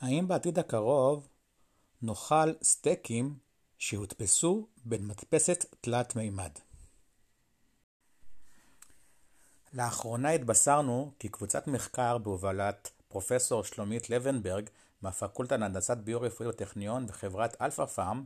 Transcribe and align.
האם 0.00 0.28
בעתיד 0.28 0.58
הקרוב 0.58 1.28
נאכל 2.02 2.52
סטייקים 2.62 3.38
שהודפסו 3.78 4.66
במדפסת 4.84 5.64
תלת 5.80 6.16
מימד? 6.16 6.50
לאחרונה 9.72 10.30
התבשרנו 10.30 11.12
כי 11.18 11.28
קבוצת 11.28 11.66
מחקר 11.66 12.18
בהובלת 12.18 12.90
פרופסור 13.08 13.64
שלומית 13.64 14.10
לבנברג 14.10 14.68
מהפקולטה 15.02 15.56
להנדסת 15.56 15.96
ביו-רפואי 15.96 16.48
בטכניון 16.48 17.06
וחברת 17.08 17.62
אלף 17.62 17.86
פארמס 17.86 18.24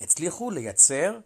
הצליחו 0.00 0.50
לייצר 0.50 1.18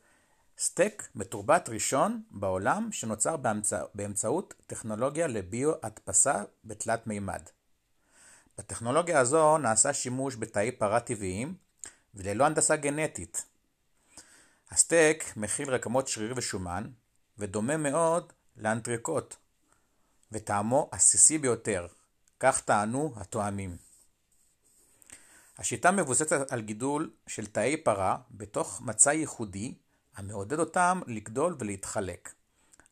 סטייק 0.58 1.08
מתורבת 1.14 1.68
ראשון 1.68 2.22
בעולם 2.30 2.92
שנוצר 2.92 3.36
באמצע, 3.36 3.84
באמצעות 3.94 4.54
טכנולוגיה 4.66 5.26
לביו-הדפסה 5.26 6.42
בתלת 6.64 7.06
מימד. 7.06 7.42
בטכנולוגיה 8.58 9.20
הזו 9.20 9.58
נעשה 9.58 9.92
שימוש 9.92 10.36
בתאי 10.36 10.72
פרה 10.72 11.00
טבעיים 11.00 11.54
וללא 12.14 12.46
הנדסה 12.46 12.76
גנטית. 12.76 13.44
הסטייק 14.70 15.36
מכיל 15.36 15.70
רקמות 15.70 16.08
שריר 16.08 16.34
ושומן 16.36 16.90
ודומה 17.38 17.76
מאוד 17.76 18.32
לאנטריקוט 18.56 19.34
וטעמו 20.32 20.88
עסיסי 20.92 21.38
ביותר, 21.38 21.86
כך 22.40 22.60
טענו 22.60 23.14
הטועמים. 23.16 23.76
השיטה 25.58 25.90
מבוססת 25.90 26.52
על 26.52 26.60
גידול 26.60 27.10
של 27.26 27.46
תאי 27.46 27.76
פרה 27.76 28.16
בתוך 28.30 28.80
מצע 28.80 29.12
ייחודי 29.12 29.74
המעודד 30.16 30.58
אותם 30.58 31.00
לגדול 31.06 31.56
ולהתחלק. 31.58 32.32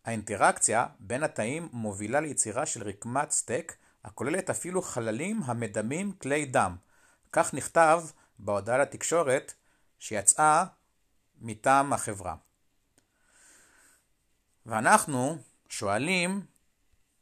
האינטראקציה 0.04 0.86
בין 1.00 1.22
התאים 1.22 1.68
מובילה 1.72 2.20
ליצירה 2.20 2.66
של 2.66 2.82
רקמת 2.88 3.30
סטייק 3.30 3.76
הכוללת 4.04 4.50
אפילו 4.50 4.82
חללים 4.82 5.40
המדמים 5.44 6.12
כלי 6.12 6.46
דם. 6.46 6.76
כך 7.32 7.54
נכתב 7.54 8.02
בהודעה 8.38 8.78
לתקשורת 8.78 9.54
שיצאה 9.98 10.64
מטעם 11.40 11.92
החברה. 11.92 12.36
ואנחנו 14.66 15.38
שואלים 15.68 16.46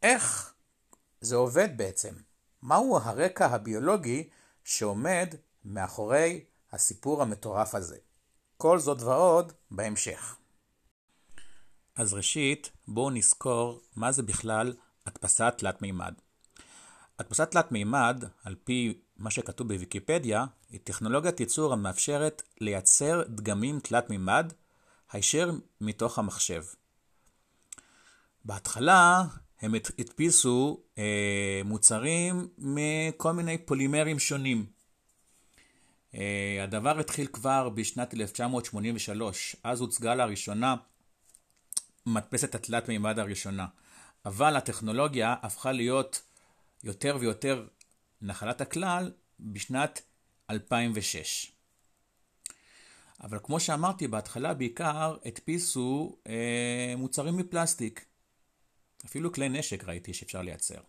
איך 0.03 0.55
זה 1.21 1.37
עובד 1.37 1.69
בעצם? 1.77 2.15
מהו 2.63 2.99
הרקע 2.99 3.47
הביולוגי 3.47 4.29
שעומד 4.65 5.35
מאחורי 5.65 6.45
הסיפור 6.73 7.23
המטורף 7.23 7.75
הזה? 7.75 7.97
כל 8.57 8.79
זאת 8.79 9.03
ועוד 9.03 9.53
בהמשך. 9.71 10.37
אז 11.97 12.15
ראשית, 12.15 12.71
בואו 12.89 13.11
נזכור 13.11 13.81
מה 13.97 14.13
זה 14.13 14.23
בכלל 14.23 14.77
הדפסה 15.07 15.51
תלת 15.51 15.83
מימד. 15.83 16.15
הדפסה 17.19 17.47
תלת 17.47 17.73
מימד, 17.73 18.25
על 18.45 18.55
פי 18.65 18.99
מה 19.17 19.31
שכתוב 19.31 19.69
בוויקיפדיה, 19.69 20.45
היא 20.71 20.81
טכנולוגיית 20.85 21.41
ייצור 21.41 21.73
המאפשרת 21.73 22.43
לייצר 22.61 23.23
דגמים 23.29 23.81
תלת 23.81 24.11
מימד 24.11 24.53
הישר 25.13 25.51
מתוך 25.81 26.19
המחשב. 26.19 26.63
בהתחלה 28.45 29.23
הם 29.61 29.75
הדפיסו 29.99 30.81
אה, 30.99 31.61
מוצרים 31.65 32.49
מכל 32.59 33.33
מיני 33.33 33.59
פולימרים 33.59 34.19
שונים. 34.19 34.67
אה, 36.15 36.61
הדבר 36.63 36.99
התחיל 36.99 37.27
כבר 37.27 37.69
בשנת 37.69 38.15
1983, 38.15 39.57
אז 39.65 39.81
הוצגה 39.81 40.15
לראשונה 40.15 40.75
מדפסת 42.07 42.55
התלת 42.55 42.89
מימד 42.89 43.19
הראשונה. 43.19 43.67
אבל 44.27 44.57
הטכנולוגיה 44.57 45.35
הפכה 45.43 45.73
להיות 45.73 46.23
יותר 46.85 47.17
ויותר 47.21 47.67
נחלת 48.23 48.61
הכלל 48.61 49.13
בשנת 49.41 50.03
2006. 50.51 51.53
אבל 53.21 53.39
כמו 53.43 53.61
שאמרתי 53.61 54.09
בהתחלה 54.09 54.55
בעיקר 54.55 55.17
הדפיסו 55.25 56.17
אה, 56.27 56.95
מוצרים 56.97 57.37
מפלסטיק. 57.37 58.05
אפילו 59.07 59.33
כלי 59.33 59.49
נשק 59.49 59.85
ראיתי 59.85 60.15
שאפשר 60.15 60.43
לייצר. 60.43 60.81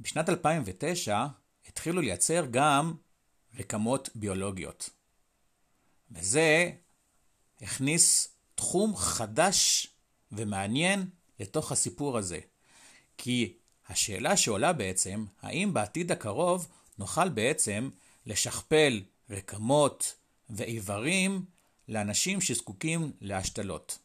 בשנת 0.00 0.28
2009 0.28 1.26
התחילו 1.68 2.00
לייצר 2.00 2.46
גם 2.50 2.94
רקמות 3.58 4.08
ביולוגיות. 4.14 4.90
וזה 6.10 6.70
הכניס 7.60 8.28
תחום 8.54 8.96
חדש 8.96 9.86
ומעניין 10.32 11.10
לתוך 11.40 11.72
הסיפור 11.72 12.18
הזה. 12.18 12.38
כי 13.18 13.56
השאלה 13.88 14.36
שעולה 14.36 14.72
בעצם, 14.72 15.24
האם 15.42 15.74
בעתיד 15.74 16.12
הקרוב 16.12 16.68
נוכל 16.98 17.28
בעצם 17.28 17.90
לשכפל 18.26 19.02
רקמות 19.30 20.14
ואיברים 20.50 21.44
לאנשים 21.88 22.40
שזקוקים 22.40 23.12
להשתלות. 23.20 23.98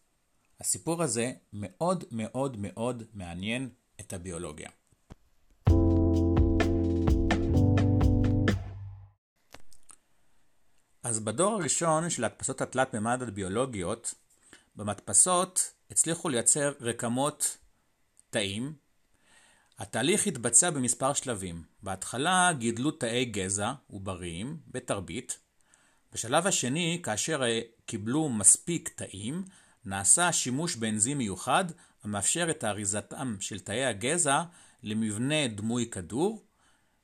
הסיפור 0.60 1.04
הזה 1.04 1.32
מאוד 1.54 2.04
מאוד 2.12 2.58
מאוד 2.60 3.04
מעניין 3.14 3.70
את 4.00 4.14
הביולוגיה. 4.14 4.70
אז 11.04 11.20
בדור 11.20 11.54
הראשון 11.54 12.10
של 12.10 12.24
ההדפסות 12.24 12.62
התלת 12.62 12.94
מימד 12.94 13.22
הביולוגיות, 13.22 14.14
במדפסות 14.76 15.74
הצליחו 15.92 16.30
לייצר 16.30 16.74
רקמות 16.82 17.58
תאים. 18.30 18.83
התהליך 19.80 20.28
התבצע 20.28 20.70
במספר 20.70 21.14
שלבים. 21.14 21.64
בהתחלה 21.84 22.52
גידלו 22.58 22.92
תאי 22.92 23.26
גזע 23.26 23.74
עובריים 23.88 24.58
בתרבית. 24.68 25.40
בשלב 26.14 26.48
השני, 26.48 27.00
כאשר 27.04 27.42
קיבלו 27.86 28.30
מספיק 28.30 28.90
תאים, 28.96 29.44
נעשה 29.86 30.32
שימוש 30.32 30.76
באנזים 30.76 31.18
מיוחד 31.18 31.66
המאפשר 32.04 32.48
את 32.50 32.64
אריזתם 32.64 33.36
של 33.40 33.60
תאי 33.60 33.86
הגזע 33.86 34.44
למבנה 34.84 35.48
דמוי 35.48 35.90
כדור, 35.90 36.46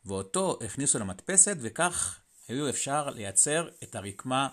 ואותו 0.05 0.59
הכניסו 0.65 0.99
למדפסת 0.99 1.57
וכך 1.61 2.19
היו 2.47 2.69
אפשר 2.69 3.09
לייצר 3.09 3.69
את 3.83 3.95
הרקמה 3.95 4.47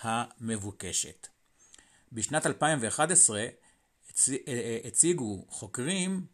המבוקשת. 0.00 1.26
בשנת 2.12 2.46
2011 2.46 3.38
אה, 3.38 3.48
אה, 4.48 4.78
הציגו 4.84 5.44
חוקרים 5.48 6.26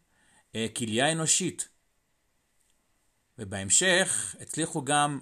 כליה 0.76 1.12
אנושית, 1.12 1.68
ובהמשך 3.38 4.36
הצליחו 4.40 4.84
גם 4.84 5.20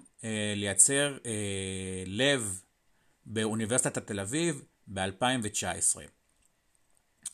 לייצר 0.56 1.18
לב 2.06 2.60
באוניברסיטת 3.26 4.06
תל 4.06 4.20
אביב 4.20 4.62
ב-2019. 4.88 5.98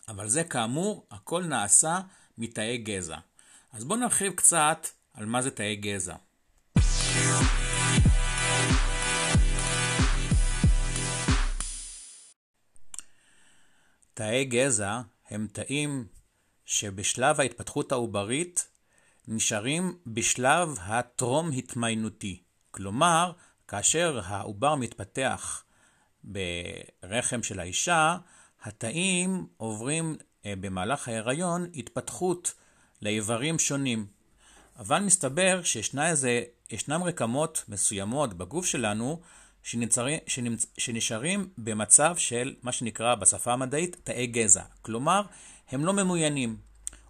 אבל 0.09 0.29
זה 0.29 0.45
כאמור, 0.45 1.07
הכל 1.11 1.45
נעשה 1.45 2.01
מתאי 2.39 2.79
גזע. 2.79 3.19
אז 3.73 3.84
בואו 3.84 4.01
נרחיב 4.01 4.33
קצת 4.33 4.87
על 5.15 5.27
מה 5.27 5.43
זה 5.43 5.51
תאי 5.51 5.77
גזע. 5.77 6.17
תאי 14.15 14.45
גזע 14.45 15.01
הם 15.28 15.47
תאים 15.53 16.07
שבשלב 16.66 17.41
ההתפתחות 17.41 17.93
העוברית 17.93 18.69
נשארים 19.28 19.99
בשלב 20.06 20.78
הטרום-התמיינותי. 20.81 22.43
כלומר, 22.71 23.32
כאשר 23.69 24.21
העובר 24.25 24.75
מתפתח 24.75 25.65
ברחם 26.25 27.43
של 27.43 27.60
האישה, 27.60 28.16
התאים 28.62 29.47
עוברים 29.56 30.16
אה, 30.47 30.54
במהלך 30.60 31.09
ההיריון 31.09 31.71
התפתחות 31.75 32.54
לאיברים 33.03 33.59
שונים. 33.59 34.06
אבל 34.78 34.98
מסתבר 34.98 35.60
שישנם 35.62 37.03
רקמות 37.04 37.65
מסוימות 37.68 38.34
בגוף 38.34 38.66
שלנו 38.66 39.21
שנשארים 40.78 41.48
במצב 41.59 42.16
של 42.16 42.54
מה 42.63 42.72
שנקרא 42.72 43.15
בשפה 43.15 43.53
המדעית 43.53 43.97
תאי 44.04 44.27
גזע. 44.27 44.63
כלומר, 44.83 45.22
הם 45.68 45.84
לא 45.84 45.92
ממוינים. 45.92 46.57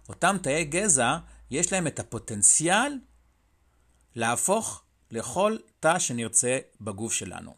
אותם 0.09 0.37
תאי 0.43 0.65
גזע, 0.65 1.17
יש 1.51 1.73
להם 1.73 1.87
את 1.87 1.99
הפוטנציאל 1.99 2.99
להפוך 4.15 4.83
לכל 5.11 5.57
תא 5.79 5.99
שנרצה 5.99 6.59
בגוף 6.81 7.13
שלנו. 7.13 7.55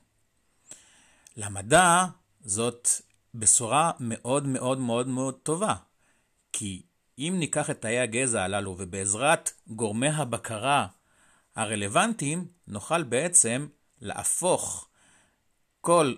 למדע 1.38 2.06
זאת 2.42 2.90
בשורה 3.36 3.92
מאוד 4.00 4.48
מאוד 4.48 4.80
מאוד 4.80 5.07
מאוד 5.07 5.36
טובה, 5.44 5.75
כי 6.51 6.81
אם 7.18 7.36
ניקח 7.40 7.69
את 7.69 7.81
תאי 7.81 8.00
הגזע 8.00 8.44
הללו 8.44 8.75
ובעזרת 8.78 9.51
גורמי 9.68 10.10
הבקרה 10.10 10.88
הרלוונטיים, 11.56 12.48
נוכל 12.68 13.04
בעצם 13.04 13.68
להפוך 14.01 14.88
כל 15.81 16.16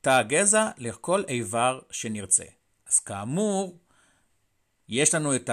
תא 0.00 0.10
הגזע 0.10 0.70
לכל 0.78 1.22
איבר 1.28 1.80
שנרצה. 1.90 2.44
אז 2.88 2.98
כאמור, 2.98 3.78
יש 4.90 5.14
לנו 5.14 5.36
את 5.36 5.50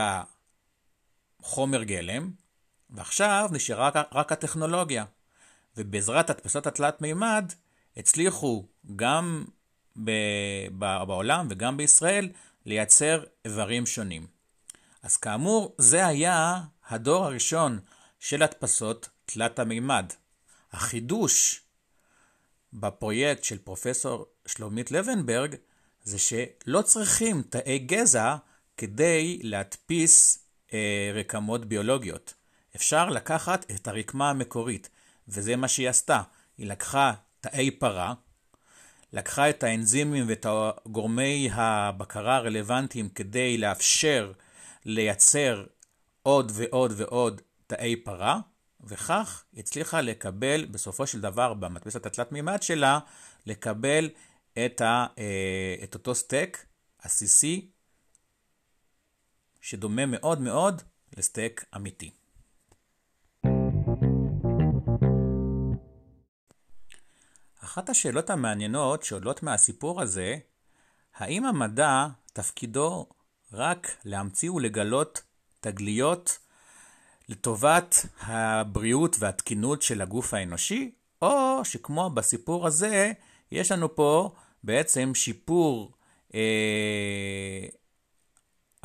החומר 1.40 1.84
גלם, 1.84 2.32
ועכשיו 2.90 3.50
נשארה 3.52 3.90
רק 4.12 4.32
הטכנולוגיה. 4.32 5.06
ובעזרת 5.78 6.30
הדפסות 6.30 6.68
התלת 6.68 7.02
מימד 7.02 7.54
הצליחו 7.98 8.66
גם 8.96 9.46
בעולם 11.08 11.48
וגם 11.50 11.78
בישראל 11.78 12.30
לייצר 12.66 13.24
איברים 13.46 13.86
שונים. 13.86 14.28
אז 15.04 15.18
כאמור, 15.18 15.76
זה 15.78 16.06
היה 16.08 16.62
הדור 16.88 17.26
הראשון 17.26 17.80
של 18.20 18.44
הדפסות 18.44 19.10
תלת 19.26 19.60
המימד. 19.60 20.14
החידוש 20.72 21.62
בפרויקט 22.74 23.44
של 23.44 23.58
פרופסור 23.58 24.26
שלומית 24.46 24.92
לבנברג 24.92 25.56
זה 26.04 26.20
שלא 26.20 26.82
צריכים 26.82 27.42
תאי 27.42 27.80
גזע 27.80 28.36
כדי 28.78 29.40
להדפיס 29.44 30.46
אה, 30.74 31.12
רקמות 31.14 31.66
ביולוגיות. 31.66 32.34
אפשר 32.76 33.10
לקחת 33.10 33.72
את 33.72 33.88
הרקמה 33.88 34.30
המקורית, 34.30 34.90
וזה 35.28 35.56
מה 35.56 35.68
שהיא 35.68 35.90
עשתה. 35.90 36.22
היא 36.58 36.68
לקחה 36.68 37.14
תאי 37.42 37.72
פרה, 37.72 38.14
לקחה 39.14 39.50
את 39.50 39.64
האנזימים 39.64 40.26
ואת 40.28 40.46
גורמי 40.86 41.50
הבקרה 41.52 42.36
הרלוונטיים 42.36 43.10
כדי 43.10 43.58
לאפשר 43.58 44.32
לייצר 44.86 45.66
עוד 46.24 46.52
ועוד 46.56 46.94
ועוד 46.98 47.42
תאי 47.68 47.96
פרה, 47.96 48.40
וכך 48.84 49.44
הצליחה 49.58 50.02
לקבל 50.02 50.66
בסופו 50.66 51.08
של 51.08 51.22
דבר 51.22 51.54
במדפסת 51.54 52.06
התלת 52.06 52.32
מימד 52.32 52.64
שלה, 52.64 53.00
לקבל 53.46 54.10
את, 54.66 54.82
ה, 54.82 55.06
אה, 55.18 55.76
את 55.84 55.94
אותו 55.94 56.16
סטייק 56.16 56.66
עסיסי 57.02 57.70
שדומה 59.70 60.06
מאוד 60.06 60.42
מאוד 60.42 60.82
לסטייק 61.18 61.66
אמיתי. 61.76 62.12
אחת 67.64 67.90
השאלות 67.90 68.30
המעניינות 68.30 69.04
שעולות 69.04 69.44
מהסיפור 69.44 70.02
הזה, 70.02 70.36
האם 71.16 71.46
המדע 71.46 72.08
תפקידו 72.34 73.08
רק 73.54 73.98
להמציא 74.06 74.52
ולגלות 74.52 75.22
תגליות 75.60 76.40
לטובת 77.30 78.06
הבריאות 78.22 79.16
והתקינות 79.20 79.82
של 79.82 80.02
הגוף 80.02 80.34
האנושי, 80.34 80.92
או 81.22 81.66
שכמו 81.66 82.10
בסיפור 82.10 82.68
הזה, 82.68 83.12
יש 83.52 83.72
לנו 83.72 83.96
פה 83.96 84.36
בעצם 84.64 85.12
שיפור 85.16 85.92
אה, 86.34 87.68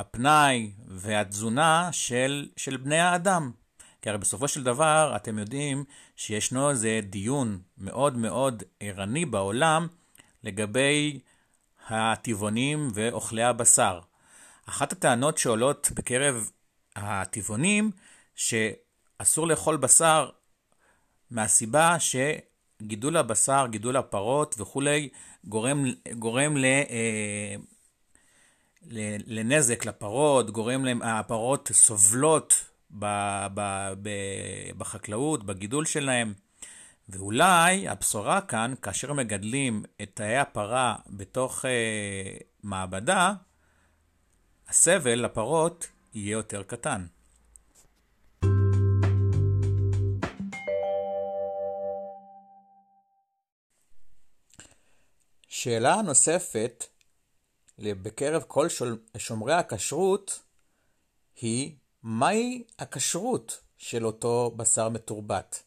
הפנאי 0.02 0.72
והתזונה 0.88 1.88
של, 1.92 2.48
של 2.56 2.76
בני 2.76 2.98
האדם. 2.98 3.52
כי 4.02 4.08
הרי 4.08 4.18
בסופו 4.18 4.48
של 4.48 4.62
דבר 4.62 5.12
אתם 5.16 5.38
יודעים 5.38 5.84
שישנו 6.16 6.70
איזה 6.70 7.00
דיון 7.02 7.60
מאוד 7.78 8.16
מאוד 8.16 8.62
ערני 8.80 9.24
בעולם 9.24 9.86
לגבי 10.44 11.20
הטבעונים 11.88 12.88
ואוכלי 12.94 13.42
הבשר. 13.42 14.00
אחת 14.66 14.92
הטענות 14.92 15.38
שעולות 15.38 15.90
בקרב 15.94 16.50
הטבעונים 16.96 17.90
שאסור 18.34 19.46
לאכול 19.46 19.76
בשר 19.76 20.30
מהסיבה 21.30 21.96
שגידול 22.00 23.16
הבשר, 23.16 23.66
גידול 23.70 23.96
הפרות 23.96 24.54
וכולי 24.58 25.08
גורם, 25.44 25.84
גורם 26.18 26.56
ל, 26.56 26.64
אה, 26.64 27.54
לנזק 29.26 29.86
לפרות, 29.86 30.50
גורם 30.50 30.84
להם, 30.84 31.02
הפרות 31.02 31.70
סובלות 31.72 32.64
ב, 32.90 33.06
ב, 33.54 33.92
ב, 34.02 34.08
בחקלאות, 34.78 35.44
בגידול 35.44 35.84
שלהם. 35.84 36.34
ואולי 37.08 37.88
הבשורה 37.88 38.40
כאן, 38.40 38.74
כאשר 38.82 39.12
מגדלים 39.12 39.84
את 40.02 40.10
תאי 40.14 40.36
הפרה 40.36 40.96
בתוך 41.06 41.64
אה, 41.64 42.36
מעבדה, 42.62 43.32
הסבל 44.68 45.24
לפרות 45.24 45.86
יהיה 46.14 46.32
יותר 46.32 46.62
קטן. 46.62 47.06
שאלה 55.48 56.02
נוספת 56.02 56.84
בקרב 57.78 58.44
כל 58.48 58.66
שומרי 59.18 59.54
הכשרות 59.54 60.40
היא 61.36 61.76
מהי 62.02 62.64
הכשרות 62.78 63.60
של 63.76 64.06
אותו 64.06 64.52
בשר 64.56 64.88
מתורבת? 64.88 65.62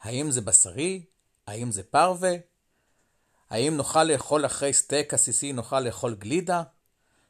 האם 0.00 0.30
זה 0.30 0.40
בשרי? 0.40 1.04
האם 1.46 1.72
זה 1.72 1.82
פרווה? 1.82 2.32
האם 3.50 3.76
נוכל 3.76 4.04
לאכול 4.04 4.46
אחרי 4.46 4.72
סטייק 4.72 5.14
עסיסי, 5.14 5.52
נוכל 5.52 5.80
לאכול 5.80 6.14
גלידה? 6.14 6.62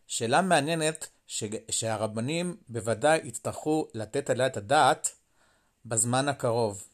שאלה 0.06 0.42
מעניינת 0.42 1.08
ש... 1.26 1.44
שהרבנים 1.70 2.56
בוודאי 2.68 3.20
יצטרכו 3.24 3.88
לתת 3.94 4.30
עליה 4.30 4.46
את 4.46 4.56
הדעת 4.56 5.10
בזמן 5.84 6.28
הקרוב. 6.28 6.84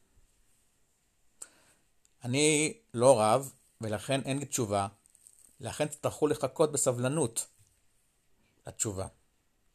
אני 2.25 2.75
לא 2.94 3.21
רב, 3.21 3.53
ולכן 3.81 4.21
אין 4.25 4.39
לי 4.39 4.47
תשובה, 4.47 4.87
לכן 5.61 5.87
תצטרכו 5.87 6.26
לחכות 6.26 6.73
בסבלנות 6.73 7.47
לתשובה. 8.67 9.06